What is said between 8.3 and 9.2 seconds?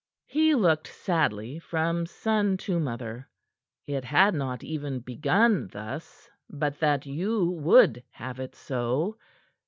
it so.